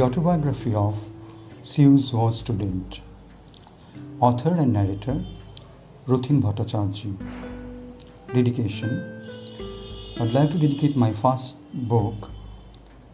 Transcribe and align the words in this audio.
the 0.00 0.06
autobiography 0.06 0.72
of 0.72 0.94
Seuss 1.62 2.14
was 2.14 2.38
student. 2.38 3.00
Author 4.18 4.54
and 4.54 4.72
narrator 4.72 5.22
Ruthin 6.06 6.40
Bhattacharjee. 6.40 7.12
Dedication 8.32 8.90
I'd 10.18 10.32
like 10.32 10.50
to 10.52 10.58
dedicate 10.58 10.96
my 10.96 11.12
first 11.12 11.56
book 11.74 12.30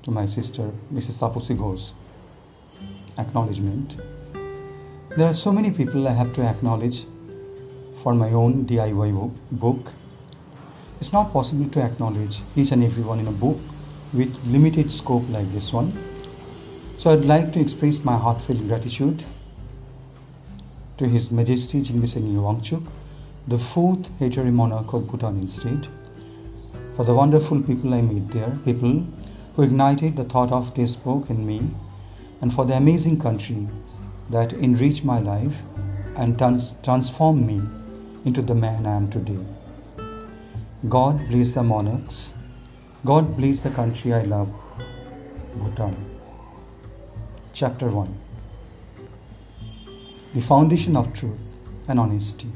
to 0.05 0.13
my 0.13 0.27
sister, 0.27 0.71
Mrs. 0.95 1.19
Tapusi 1.19 1.57
Ghosh. 1.57 1.91
Acknowledgement 3.19 3.97
There 5.17 5.27
are 5.27 5.39
so 5.43 5.51
many 5.51 5.73
people 5.73 6.07
I 6.07 6.13
have 6.13 6.33
to 6.35 6.43
acknowledge 6.43 7.05
for 7.97 8.15
my 8.15 8.31
own 8.31 8.65
DIY 8.65 9.33
book. 9.51 9.93
It's 11.01 11.13
not 11.13 11.33
possible 11.33 11.69
to 11.69 11.81
acknowledge 11.83 12.43
each 12.55 12.71
and 12.71 12.85
everyone 12.85 13.19
in 13.19 13.27
a 13.27 13.39
book 13.47 13.59
with 14.15 14.47
limited 14.47 14.89
scope 14.89 15.29
like 15.31 15.51
this 15.51 15.73
one. 15.73 15.91
So 16.99 17.11
I'd 17.11 17.27
like 17.27 17.53
to 17.53 17.61
express 17.61 18.03
my 18.05 18.17
heartfelt 18.17 18.67
gratitude 18.69 19.23
to 20.97 21.07
His 21.07 21.31
Majesty 21.31 21.83
Jigme 21.83 22.07
Singye 22.07 22.39
Wangchuk, 22.39 22.91
the 23.47 23.59
fourth 23.59 24.09
hereditary 24.19 24.51
monarch 24.51 24.95
of 24.95 25.07
Bhutan 25.07 25.37
instead, 25.37 25.89
for 26.97 27.05
the 27.05 27.13
wonderful 27.13 27.61
people 27.63 27.93
I 27.93 28.01
met 28.01 28.31
there, 28.31 28.59
people 28.65 29.05
who 29.55 29.63
ignited 29.63 30.17
the 30.17 30.25
thought 30.25 30.51
of 30.51 30.75
this 30.75 30.97
book 30.97 31.29
in 31.29 31.47
me, 31.47 31.69
and 32.41 32.51
for 32.51 32.65
the 32.65 32.79
amazing 32.79 33.21
country 33.21 33.69
that 34.31 34.55
enriched 34.55 35.05
my 35.05 35.19
life 35.21 35.65
and 36.17 36.39
trans- 36.39 36.77
transformed 36.83 37.47
me 37.47 37.61
into 38.25 38.41
the 38.41 38.55
man 38.55 38.87
I 38.87 38.97
am 38.97 39.11
today. 39.11 39.45
God 40.89 41.29
bless 41.29 41.53
the 41.53 41.63
monarchs. 41.63 42.35
God 43.05 43.37
bless 43.37 43.61
the 43.61 43.71
country 43.71 44.15
I 44.15 44.23
love, 44.23 44.51
Bhutan. 45.57 46.16
Chapter 47.59 47.89
1 47.89 48.15
The 50.35 50.43
Foundation 50.43 50.95
of 50.95 51.15
Truth 51.15 51.39
and 51.89 51.99
Honesty. 51.99 52.49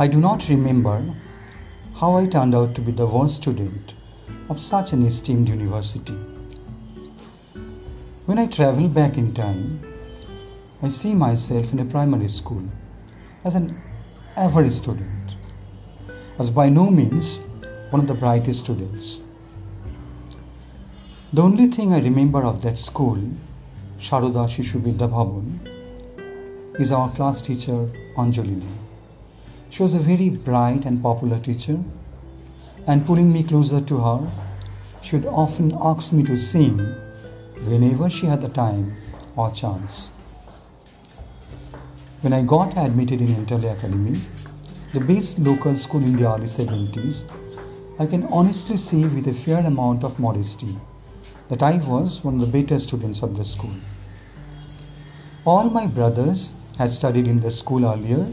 I 0.00 0.08
do 0.08 0.20
not 0.20 0.48
remember 0.48 1.14
how 1.94 2.16
I 2.16 2.26
turned 2.26 2.56
out 2.56 2.74
to 2.74 2.80
be 2.80 2.90
the 2.90 3.06
worst 3.06 3.36
student 3.36 3.94
of 4.48 4.60
such 4.60 4.92
an 4.92 5.06
esteemed 5.06 5.48
university. 5.48 6.16
When 8.24 8.40
I 8.40 8.48
travel 8.48 8.88
back 8.88 9.16
in 9.16 9.32
time, 9.32 9.80
I 10.82 10.88
see 10.88 11.14
myself 11.14 11.72
in 11.72 11.78
a 11.78 11.84
primary 11.84 12.26
school 12.26 12.64
as 13.44 13.54
an 13.54 13.80
average 14.36 14.72
student, 14.72 15.36
as 16.40 16.50
by 16.50 16.68
no 16.68 16.90
means 16.90 17.46
one 17.90 18.02
of 18.02 18.08
the 18.08 18.14
brightest 18.14 18.64
students. 18.64 19.20
The 21.32 21.42
only 21.42 21.66
thing 21.66 21.92
I 21.92 21.98
remember 22.00 22.44
of 22.44 22.62
that 22.62 22.78
school, 22.78 23.18
Sharoda 23.98 24.46
Shishu 24.46 24.78
Vidya 24.78 25.08
Bhavan, 25.08 25.58
is 26.78 26.92
our 26.92 27.10
class 27.10 27.42
teacher 27.42 27.90
Anjalini. 28.16 28.70
She 29.68 29.82
was 29.82 29.94
a 29.94 29.98
very 29.98 30.28
bright 30.30 30.84
and 30.84 31.02
popular 31.02 31.40
teacher, 31.40 31.80
and 32.86 33.04
pulling 33.04 33.32
me 33.32 33.42
closer 33.42 33.80
to 33.80 33.98
her, 33.98 34.30
she 35.02 35.16
would 35.16 35.26
often 35.26 35.76
ask 35.82 36.12
me 36.12 36.22
to 36.22 36.36
sing 36.36 36.78
whenever 37.64 38.08
she 38.08 38.26
had 38.26 38.40
the 38.40 38.48
time 38.48 38.94
or 39.34 39.50
chance. 39.50 40.16
When 42.20 42.34
I 42.34 42.42
got 42.42 42.76
admitted 42.76 43.20
in 43.20 43.34
Entally 43.34 43.76
Academy, 43.76 44.20
the 44.92 45.00
best 45.00 45.40
local 45.40 45.74
school 45.74 46.04
in 46.04 46.14
the 46.14 46.32
early 46.32 46.46
70s, 46.46 47.24
I 47.98 48.06
can 48.06 48.22
honestly 48.26 48.76
say 48.76 49.02
with 49.02 49.26
a 49.26 49.34
fair 49.34 49.66
amount 49.66 50.04
of 50.04 50.20
modesty 50.20 50.76
that 51.48 51.62
I 51.62 51.78
was 51.78 52.24
one 52.24 52.34
of 52.34 52.40
the 52.40 52.46
better 52.46 52.78
students 52.78 53.22
of 53.22 53.36
the 53.36 53.44
school. 53.44 53.74
All 55.44 55.70
my 55.70 55.86
brothers 55.86 56.54
had 56.78 56.90
studied 56.90 57.28
in 57.28 57.40
the 57.40 57.50
school 57.50 57.86
earlier 57.86 58.26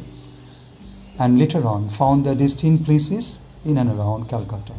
and 1.20 1.38
later 1.38 1.66
on 1.68 1.90
found 1.90 2.26
their 2.26 2.36
destined 2.36 2.86
places 2.86 3.42
in 3.66 3.78
and 3.78 3.90
around 3.90 4.30
Calcutta. 4.30 4.74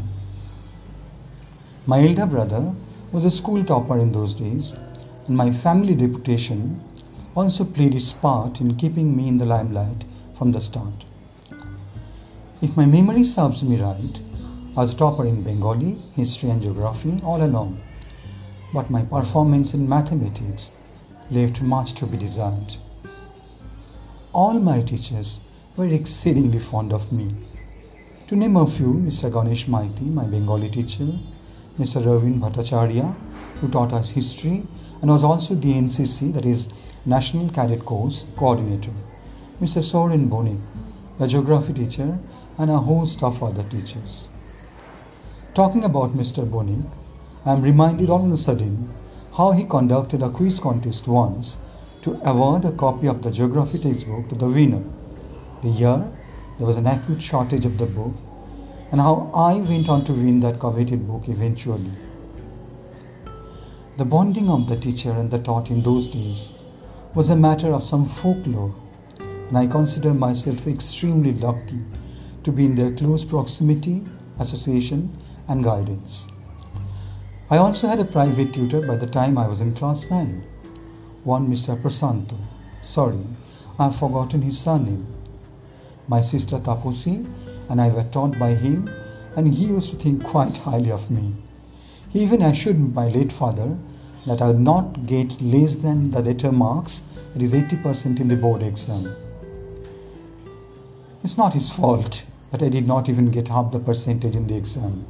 My 1.87 2.03
elder 2.07 2.27
brother 2.27 2.75
was 3.13 3.25
a 3.25 3.31
school 3.31 3.65
topper 3.65 3.99
in 3.99 4.11
those 4.11 4.35
days, 4.35 4.75
and 5.27 5.37
my 5.37 5.51
family 5.53 5.95
reputation 5.95 6.83
also 7.35 7.65
played 7.65 7.95
its 7.95 8.13
part 8.13 8.61
in 8.61 8.77
keeping 8.77 9.17
me 9.17 9.29
in 9.29 9.39
the 9.39 9.45
limelight 9.45 10.05
from 10.35 10.53
the 10.53 10.61
start. 10.61 11.05
If 12.61 12.77
my 12.77 12.87
memory 12.87 13.25
serves 13.25 13.63
me 13.63 13.77
right, 13.77 14.21
I 14.77 14.81
was 14.81 14.95
a 14.95 14.97
topper 14.97 15.25
in 15.25 15.43
Bengali, 15.43 15.99
history, 16.17 16.51
and 16.51 16.61
geography 16.61 17.19
all 17.23 17.43
along, 17.43 17.81
but 18.75 18.91
my 18.91 19.03
performance 19.03 19.73
in 19.73 19.89
mathematics 19.89 20.73
left 21.31 21.63
much 21.63 21.93
to 21.95 22.07
be 22.07 22.17
desired. 22.19 22.75
All 24.33 24.59
my 24.59 24.83
teachers 24.83 25.41
were 25.77 25.87
exceedingly 25.87 26.59
fond 26.59 26.93
of 26.93 27.13
me. 27.13 27.29
To 28.27 28.35
name 28.35 28.57
a 28.57 28.67
few, 28.67 28.95
Mr. 28.95 29.33
Ganesh 29.33 29.67
Maiti, 29.67 30.13
my 30.13 30.25
Bengali 30.25 30.69
teacher, 30.69 31.07
Mr. 31.79 32.05
Ravin 32.05 32.41
Bhattacharya, 32.41 33.15
who 33.61 33.69
taught 33.69 33.93
us 33.93 34.11
history 34.11 34.67
and 35.01 35.09
was 35.09 35.23
also 35.23 35.55
the 35.55 35.73
NCC, 35.75 36.33
that 36.35 36.45
is 36.45 36.69
National 37.07 37.49
Cadet 37.51 37.85
Corps 37.85 38.27
coordinator, 38.37 38.91
Mr. 39.61 39.85
Soren 39.85 40.29
Bonik, 40.29 40.61
the 41.21 41.29
geography 41.29 41.75
teacher, 41.75 42.19
and 42.59 42.71
a 42.71 42.79
host 42.79 43.23
of 43.23 43.41
other 43.41 43.63
teachers. 43.63 44.29
Talking 45.55 45.85
about 45.85 46.15
Mr. 46.15 46.45
Bonik, 46.45 46.91
I 47.47 47.53
am 47.53 47.61
reminded 47.61 48.09
all 48.09 48.25
of 48.25 48.33
a 48.33 48.37
sudden 48.39 48.89
how 49.37 49.53
he 49.53 49.65
conducted 49.65 50.23
a 50.23 50.31
quiz 50.31 50.59
contest 50.59 51.07
once 51.07 51.59
to 52.01 52.19
award 52.25 52.65
a 52.65 52.73
copy 52.73 53.07
of 53.07 53.23
the 53.23 53.31
geography 53.31 53.79
textbook 53.79 54.31
to 54.31 54.35
the 54.35 54.47
winner. 54.47 54.83
The 55.61 55.69
year 55.69 56.11
there 56.57 56.67
was 56.67 56.79
an 56.79 56.87
acute 56.87 57.21
shortage 57.21 57.67
of 57.67 57.77
the 57.77 57.85
book, 57.85 58.15
and 58.91 59.01
how 59.01 59.31
I 59.35 59.57
went 59.57 59.91
on 59.91 60.05
to 60.05 60.13
win 60.15 60.41
that 60.41 60.59
coveted 60.59 61.07
book 61.07 61.29
eventually. 61.29 61.91
The 63.99 64.07
bonding 64.07 64.49
of 64.49 64.67
the 64.69 64.77
teacher 64.77 65.13
and 65.13 65.31
the 65.31 65.39
taught 65.39 65.71
in 65.71 65.83
those 65.83 66.09
days 66.09 66.51
was 67.15 67.29
a 67.29 67.37
matter 67.37 67.75
of 67.75 67.83
some 67.83 68.07
folklore, 68.07 68.75
and 69.49 69.59
I 69.59 69.67
consider 69.67 70.15
myself 70.15 70.67
extremely 70.67 71.33
lucky 71.33 71.81
to 72.43 72.53
be 72.53 72.65
in 72.65 72.75
their 72.75 72.93
close 72.93 73.23
proximity, 73.23 74.03
association, 74.39 75.15
and 75.47 75.63
guidance. 75.63 76.29
I 77.51 77.59
also 77.59 77.89
had 77.89 78.01
a 78.01 78.07
private 78.07 78.55
tutor 78.55 78.81
by 78.81 78.97
the 78.97 79.07
time 79.07 79.37
I 79.37 79.47
was 79.47 79.61
in 79.61 79.75
class 79.75 80.11
9, 80.11 80.43
one 81.25 81.47
Mr. 81.47 81.79
Prasanto. 81.79 82.39
Sorry, 82.81 83.21
I 83.79 83.85
have 83.85 83.97
forgotten 83.97 84.41
his 84.41 84.59
surname. 84.59 85.07
My 86.09 86.23
sister 86.23 86.59
Tapusi 86.59 87.29
and 87.69 87.83
I 87.83 87.91
were 87.91 88.05
taught 88.05 88.39
by 88.39 88.55
him, 88.55 88.89
and 89.37 89.53
he 89.53 89.67
used 89.67 89.91
to 89.91 89.97
think 89.97 90.25
quite 90.25 90.57
highly 90.57 90.91
of 90.91 91.11
me. 91.11 91.35
He 92.09 92.23
even 92.23 92.41
assured 92.41 92.95
my 92.95 93.09
late 93.09 93.31
father 93.31 93.77
that 94.25 94.41
I 94.41 94.47
would 94.47 94.61
not 94.61 95.05
get 95.05 95.43
less 95.43 95.77
than 95.77 96.13
the 96.13 96.23
letter 96.23 96.51
marks, 96.51 97.01
that 97.35 97.43
is 97.43 97.53
80% 97.53 98.21
in 98.21 98.29
the 98.29 98.37
board 98.37 98.63
exam. 98.63 99.15
It's 101.23 101.37
not 101.37 101.53
his 101.53 101.69
fault 101.69 102.25
that 102.53 102.63
I 102.63 102.71
did 102.71 102.87
not 102.87 103.11
even 103.11 103.31
get 103.31 103.49
half 103.49 103.71
the 103.71 103.81
percentage 103.81 104.35
in 104.35 104.47
the 104.47 104.57
exam. 104.57 105.05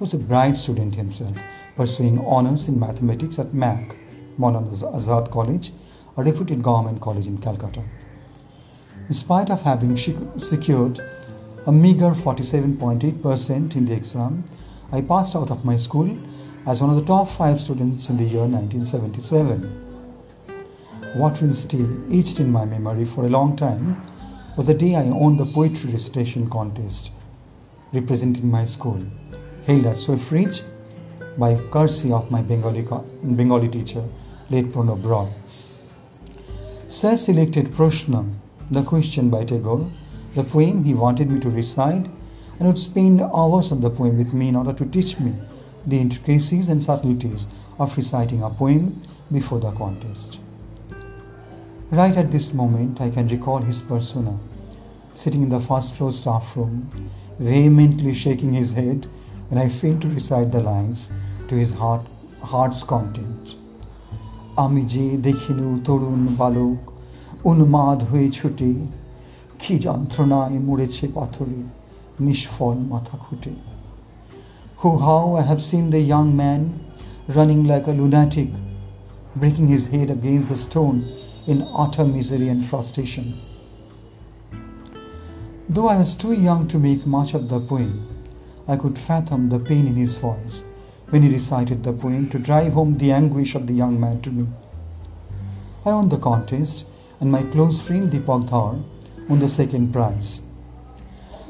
Was 0.00 0.14
a 0.14 0.16
bright 0.16 0.56
student 0.56 0.94
himself, 0.94 1.36
pursuing 1.76 2.24
honors 2.24 2.68
in 2.68 2.80
mathematics 2.80 3.38
at 3.38 3.52
MAC, 3.52 3.94
Maulana 4.38 4.72
Azad 4.94 5.30
College, 5.30 5.72
a 6.16 6.22
reputed 6.22 6.62
government 6.62 7.02
college 7.02 7.26
in 7.26 7.36
Calcutta. 7.36 7.82
In 9.08 9.12
spite 9.12 9.50
of 9.50 9.60
having 9.60 9.98
secured 9.98 11.00
a 11.66 11.70
meager 11.70 12.12
47.8% 12.12 13.76
in 13.76 13.84
the 13.84 13.92
exam, 13.92 14.42
I 14.90 15.02
passed 15.02 15.36
out 15.36 15.50
of 15.50 15.66
my 15.66 15.76
school 15.76 16.16
as 16.66 16.80
one 16.80 16.88
of 16.88 16.96
the 16.96 17.04
top 17.04 17.28
five 17.28 17.60
students 17.60 18.08
in 18.08 18.16
the 18.16 18.24
year 18.24 18.46
1977. 18.46 19.64
What 21.12 21.42
will 21.42 21.52
stay 21.52 21.84
etched 22.10 22.40
in 22.40 22.50
my 22.50 22.64
memory 22.64 23.04
for 23.04 23.26
a 23.26 23.28
long 23.28 23.54
time 23.54 24.00
was 24.56 24.66
the 24.66 24.72
day 24.72 24.94
I 24.96 25.02
won 25.02 25.36
the 25.36 25.44
poetry 25.44 25.92
recitation 25.92 26.48
contest 26.48 27.12
representing 27.92 28.50
my 28.50 28.64
school, 28.64 29.02
held 29.66 29.86
at 29.86 29.96
Suifridge 29.96 30.62
by 31.38 31.54
courtesy 31.70 32.12
of 32.12 32.30
my 32.30 32.42
Bengali, 32.42 32.86
Bengali 33.22 33.68
teacher, 33.68 34.02
late 34.50 34.66
Pranab 34.72 35.04
Roy. 35.04 35.28
Sir 36.88 37.16
selected 37.16 37.66
Prashnam, 37.66 38.34
the 38.70 38.82
question 38.82 39.30
by 39.30 39.44
Tagore, 39.44 39.90
the 40.34 40.44
poem 40.44 40.84
he 40.84 40.94
wanted 40.94 41.30
me 41.30 41.40
to 41.40 41.50
recite, 41.50 42.06
and 42.58 42.68
would 42.68 42.78
spend 42.78 43.20
hours 43.20 43.72
on 43.72 43.80
the 43.80 43.90
poem 43.90 44.18
with 44.18 44.34
me 44.34 44.48
in 44.48 44.56
order 44.56 44.72
to 44.72 44.84
teach 44.86 45.18
me 45.18 45.34
the 45.86 45.98
intricacies 45.98 46.68
and 46.68 46.82
subtleties 46.82 47.46
of 47.78 47.96
reciting 47.96 48.42
a 48.42 48.50
poem 48.50 48.96
before 49.32 49.60
the 49.60 49.70
contest. 49.72 50.40
Right 51.90 52.16
at 52.16 52.30
this 52.30 52.52
moment, 52.52 53.00
I 53.00 53.10
can 53.10 53.28
recall 53.28 53.58
his 53.58 53.80
persona, 53.80 54.38
sitting 55.14 55.42
in 55.42 55.48
the 55.48 55.60
first 55.60 55.94
floor 55.94 56.12
staff 56.12 56.56
room, 56.56 56.88
vehemently 57.38 58.14
shaking 58.14 58.52
his 58.52 58.74
head 58.74 59.08
when 59.49 59.61
I 59.65 59.69
failed 59.69 60.01
to 60.03 60.09
recite 60.09 60.51
the 60.51 60.61
lines 60.61 61.09
to 61.47 61.55
his 61.55 61.73
heart 61.81 62.03
heart's 62.51 62.83
content. 62.93 63.43
আমি 64.63 64.81
যে 64.93 65.05
দেখিনু 65.27 65.67
তরুণ 65.87 66.21
বালক 66.39 66.79
উন্মাদ 67.49 67.99
হয়ে 68.09 68.27
ছুটে 68.37 68.71
কি 69.61 69.73
যন্ত্রণায় 69.85 70.57
মরেছে 70.67 71.05
পাথরে 71.15 71.59
নিষ্ফল 72.25 72.77
মাথা 72.91 73.17
খুঁটে 73.25 73.53
Who 74.81 74.91
how 75.07 75.23
I 75.41 75.43
have 75.51 75.61
seen 75.69 75.85
the 75.95 76.03
young 76.13 76.29
man 76.43 76.61
running 77.27 77.61
like 77.71 77.87
a 77.87 77.97
lunatic, 77.99 78.51
breaking 79.35 79.67
his 79.67 79.87
head 79.87 80.09
against 80.11 80.47
the 80.49 80.55
stone 80.55 80.97
in 81.47 81.67
utter 81.83 82.05
misery 82.05 82.49
and 82.49 82.63
frustration. 82.63 83.25
Though 85.67 85.87
I 85.87 85.97
was 85.97 86.13
too 86.13 86.33
young 86.33 86.67
to 86.67 86.77
make 86.77 87.07
much 87.07 87.33
of 87.33 87.43
the 87.49 87.59
poem, 87.59 87.93
I 88.68 88.76
could 88.76 88.98
fathom 88.98 89.48
the 89.48 89.58
pain 89.58 89.86
in 89.86 89.96
his 89.96 90.16
voice 90.16 90.62
when 91.10 91.22
he 91.22 91.32
recited 91.32 91.82
the 91.82 91.92
poem 91.92 92.28
to 92.30 92.38
drive 92.38 92.74
home 92.74 92.98
the 92.98 93.12
anguish 93.12 93.54
of 93.54 93.66
the 93.66 93.72
young 93.72 93.98
man 93.98 94.20
to 94.22 94.30
me. 94.30 94.46
I 95.84 95.92
won 95.92 96.08
the 96.08 96.18
contest, 96.18 96.86
and 97.20 97.32
my 97.32 97.42
close 97.42 97.80
friend 97.80 98.10
Deepak 98.10 98.48
Dhar 98.48 98.82
won 99.28 99.38
the 99.38 99.48
second 99.48 99.92
prize. 99.92 100.42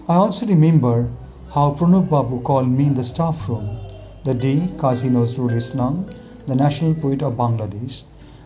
I 0.09 0.15
also 0.15 0.47
remember 0.47 1.09
how 1.53 1.75
Pranab 1.75 2.09
Babu 2.09 2.41
called 2.43 2.69
me 2.69 2.87
in 2.87 2.95
the 2.95 3.05
staff 3.05 3.49
room 3.49 3.79
the 4.25 4.35
day 4.35 4.69
Qazi 4.77 5.11
Nazrul 5.11 5.55
Islam, 5.55 6.07
the 6.47 6.55
national 6.55 6.95
poet 6.95 7.23
of 7.23 7.35
Bangladesh, 7.35 8.03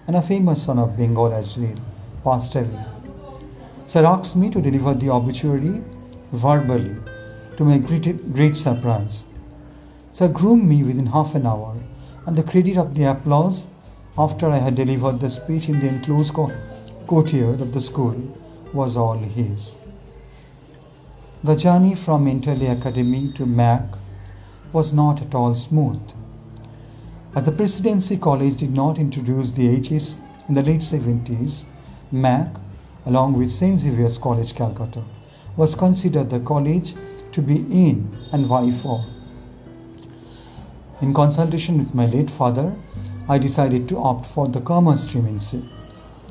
and 0.07 0.17
a 0.17 0.23
famous 0.23 0.63
son 0.63 0.79
of 0.79 0.97
Bengal 0.97 1.33
as 1.33 1.57
well, 1.59 1.77
passed 2.23 2.55
away. 2.57 2.85
Sir 3.87 4.05
asked 4.05 4.37
me 4.37 4.51
to 4.51 4.61
deliver 4.61 4.95
the 4.95 5.11
obituary 5.11 5.83
verbally 6.33 6.95
to 7.57 7.65
my 7.65 7.79
great, 7.79 8.33
great 8.33 8.57
surprise. 8.57 9.27
Sir 10.13 10.29
groomed 10.29 10.69
me 10.69 10.83
within 10.83 11.07
half 11.07 11.35
an 11.35 11.47
hour, 11.47 11.77
and 12.27 12.37
the 12.37 12.43
credit 12.43 12.77
of 12.77 12.95
the 12.95 13.05
applause 13.05 13.67
after 14.17 14.49
I 14.49 14.59
had 14.59 14.77
delivered 14.77 15.21
the 15.21 15.31
speech 15.31 15.69
in 15.69 15.81
the 15.81 15.89
enclosed 15.89 16.35
courtyard 17.07 17.61
of 17.61 17.73
the 17.73 17.81
school 17.81 18.17
was 18.73 18.97
all 18.97 19.19
his. 19.19 19.77
The 21.43 21.57
journey 21.57 21.95
from 21.95 22.27
Entally 22.27 22.71
Academy 22.71 23.33
to 23.35 23.45
Mac 23.45 23.83
was 24.73 24.93
not 24.93 25.21
at 25.21 25.35
all 25.35 25.55
smooth. 25.55 26.03
As 27.35 27.45
the 27.45 27.53
Presidency 27.53 28.17
College 28.17 28.57
did 28.57 28.73
not 28.73 28.99
introduce 28.99 29.53
the 29.53 29.81
HS 29.81 30.19
in 30.49 30.55
the 30.55 30.63
late 30.63 30.81
70s, 30.81 31.65
Mac 32.13 32.49
along 33.07 33.35
with 33.35 33.53
St. 33.53 33.79
Xavier's 33.79 34.19
College, 34.19 34.55
Calcutta, 34.55 35.03
was 35.57 35.75
considered 35.75 36.31
the 36.31 36.41
college 36.41 36.95
to 37.35 37.43
be 37.43 37.57
in 37.57 38.17
and 38.33 38.49
why 38.49 38.71
for. 38.71 39.05
In 41.03 41.13
consultation 41.13 41.79
with 41.79 41.93
my 41.93 42.07
late 42.07 42.31
father, 42.31 42.73
I 43.29 43.39
decided 43.39 43.89
to 43.89 43.99
opt 43.99 44.25
for 44.25 44.47
the 44.47 44.61
commerce 44.61 45.03
stream 45.09 45.27
in, 45.27 45.41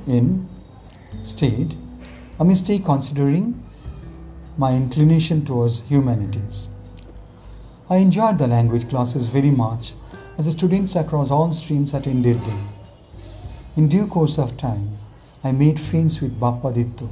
in 0.07 0.49
state, 1.23 1.75
a 2.39 2.45
mistake 2.45 2.85
considering 2.85 3.61
my 4.57 4.73
inclination 4.73 5.43
towards 5.43 5.83
humanities. 5.83 6.69
I 7.89 7.97
enjoyed 7.97 8.37
the 8.37 8.47
language 8.47 8.87
classes 8.87 9.27
very 9.27 9.51
much 9.51 9.91
as 10.37 10.45
the 10.45 10.53
students 10.53 10.95
across 10.95 11.31
all 11.31 11.51
streams 11.51 11.93
attended 11.93 12.39
them. 12.39 12.69
In 13.75 13.89
due 13.89 14.07
course 14.07 14.37
of 14.37 14.55
time, 14.55 14.97
I 15.43 15.51
made 15.51 15.81
friends 15.81 16.21
with 16.21 16.39
Bapadittu, 16.39 17.09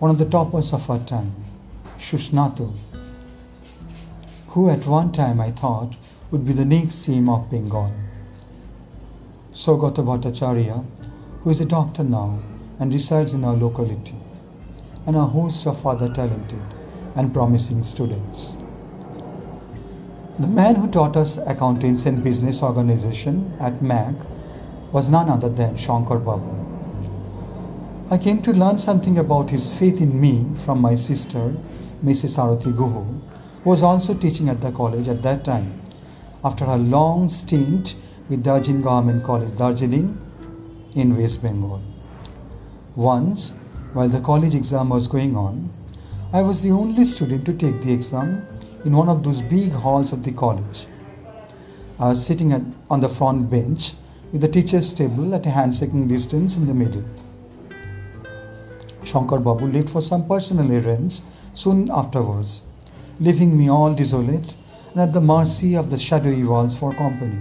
one 0.00 0.10
of 0.10 0.18
the 0.18 0.26
toppers 0.26 0.74
of 0.74 0.90
our 0.90 0.98
time, 0.98 1.34
Shushnatu, 1.98 2.70
who 4.52 4.68
at 4.68 4.86
one 4.86 5.10
time 5.10 5.40
I 5.40 5.50
thought 5.50 5.94
would 6.30 6.44
be 6.44 6.52
the 6.52 6.64
next 6.66 6.96
CM 6.96 7.34
of 7.34 7.50
Bengal. 7.50 7.90
Sogata 9.54 10.04
Bhattacharya, 10.04 10.84
who 11.42 11.48
is 11.50 11.62
a 11.62 11.64
doctor 11.64 12.04
now 12.04 12.38
and 12.78 12.92
resides 12.92 13.32
in 13.32 13.44
our 13.44 13.56
locality, 13.56 14.14
and 15.06 15.16
a 15.16 15.24
host 15.24 15.66
of 15.66 15.86
other 15.86 16.12
talented 16.12 16.60
and 17.16 17.32
promising 17.32 17.82
students. 17.82 18.58
The 20.38 20.48
man 20.48 20.74
who 20.74 20.90
taught 20.90 21.16
us 21.16 21.38
accountants 21.38 22.04
and 22.04 22.22
business 22.22 22.62
organization 22.62 23.54
at 23.58 23.80
MAC 23.80 24.14
was 24.92 25.08
none 25.08 25.30
other 25.30 25.48
than 25.48 25.76
Shankar 25.76 26.18
Babu. 26.18 26.54
I 28.10 28.18
came 28.18 28.42
to 28.42 28.52
learn 28.52 28.76
something 28.76 29.16
about 29.16 29.48
his 29.48 29.72
faith 29.78 30.02
in 30.02 30.20
me 30.20 30.44
from 30.56 30.82
my 30.82 30.94
sister, 30.94 31.54
Mrs. 32.04 32.36
Sarati 32.36 32.70
Guhu, 32.70 33.22
who 33.62 33.70
was 33.70 33.82
also 33.82 34.14
teaching 34.14 34.48
at 34.48 34.60
the 34.60 34.72
college 34.72 35.08
at 35.08 35.22
that 35.22 35.44
time. 35.44 35.80
After 36.44 36.64
a 36.64 36.76
long 36.76 37.28
stint 37.28 37.94
with 38.28 38.42
Darjeeling 38.42 38.82
Government 38.82 39.22
College, 39.24 39.56
Darjeeling, 39.56 40.18
in 40.94 41.16
West 41.16 41.42
Bengal. 41.42 41.80
Once, 42.96 43.54
while 43.92 44.08
the 44.08 44.20
college 44.20 44.54
exam 44.54 44.90
was 44.90 45.08
going 45.08 45.36
on, 45.36 45.70
I 46.32 46.42
was 46.42 46.60
the 46.60 46.70
only 46.70 47.04
student 47.04 47.46
to 47.46 47.54
take 47.54 47.80
the 47.82 47.92
exam 47.92 48.46
in 48.84 48.96
one 48.96 49.08
of 49.08 49.22
those 49.22 49.40
big 49.42 49.72
halls 49.72 50.12
of 50.12 50.24
the 50.24 50.32
college. 50.32 50.86
I 51.98 52.08
was 52.08 52.26
sitting 52.26 52.52
at, 52.52 52.62
on 52.90 53.00
the 53.00 53.08
front 53.08 53.50
bench 53.50 53.92
with 54.32 54.40
the 54.40 54.48
teacher's 54.48 54.92
table 54.92 55.34
at 55.34 55.46
a 55.46 55.50
handshaking 55.50 56.08
distance 56.08 56.56
in 56.56 56.66
the 56.66 56.74
middle. 56.74 57.04
Shankar 59.04 59.40
Babu 59.40 59.66
left 59.66 59.90
for 59.90 60.00
some 60.02 60.26
personal 60.26 60.70
errands 60.72 61.22
soon 61.54 61.90
afterwards, 61.90 62.62
leaving 63.24 63.56
me 63.56 63.70
all 63.70 63.94
desolate 63.94 64.54
and 64.92 65.00
at 65.02 65.12
the 65.12 65.20
mercy 65.20 65.74
of 65.76 65.90
the 65.90 65.98
shadowy 66.04 66.42
walls 66.42 66.74
for 66.74 66.92
company. 66.92 67.40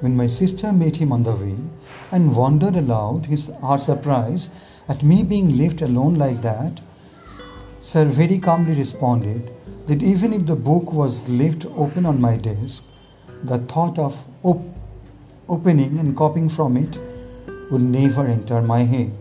When 0.00 0.16
my 0.16 0.26
sister 0.26 0.72
met 0.72 0.96
him 0.96 1.12
on 1.12 1.22
the 1.22 1.36
way 1.42 1.54
and 2.10 2.34
wondered 2.34 2.74
aloud 2.76 3.26
his 3.26 3.50
her 3.62 3.78
surprise 3.78 4.50
at 4.88 5.04
me 5.04 5.22
being 5.22 5.56
left 5.56 5.82
alone 5.82 6.16
like 6.16 6.42
that, 6.42 6.80
Sir 7.80 8.04
very 8.06 8.38
calmly 8.40 8.74
responded 8.74 9.52
that 9.86 10.02
even 10.02 10.32
if 10.32 10.46
the 10.46 10.56
book 10.56 10.92
was 10.92 11.28
left 11.28 11.66
open 11.84 12.04
on 12.04 12.20
my 12.20 12.36
desk, 12.36 12.84
the 13.44 13.58
thought 13.58 14.00
of 14.00 14.18
op- 14.42 14.74
opening 15.48 15.98
and 15.98 16.16
copying 16.16 16.48
from 16.48 16.76
it 16.76 16.98
would 17.70 17.82
never 17.82 18.26
enter 18.26 18.60
my 18.60 18.82
head. 18.82 19.12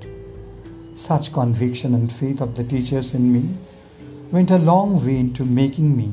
Such 0.96 1.32
conviction 1.34 1.94
and 1.94 2.12
faith 2.12 2.42
of 2.42 2.56
the 2.56 2.64
teachers 2.64 3.14
in 3.14 3.32
me 3.32 3.44
went 4.36 4.52
a 4.52 4.58
long 4.58 5.02
way 5.06 5.18
into 5.18 5.46
making 5.46 5.96
me 5.96 6.12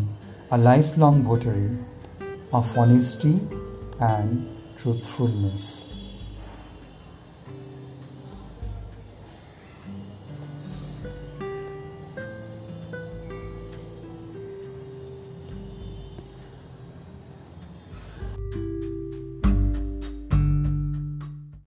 a 0.52 0.56
lifelong 0.56 1.24
votary 1.24 1.76
of 2.52 2.78
honesty 2.78 3.40
and 3.98 4.46
truthfulness. 4.76 5.91